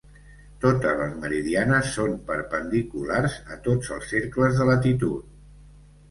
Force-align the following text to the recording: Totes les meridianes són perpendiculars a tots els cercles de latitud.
Totes 0.61 0.93
les 0.99 1.11
meridianes 1.25 1.91
són 1.97 2.15
perpendiculars 2.29 3.35
a 3.57 3.59
tots 3.67 3.91
els 3.97 4.07
cercles 4.13 4.57
de 4.63 4.67
latitud. 4.71 5.29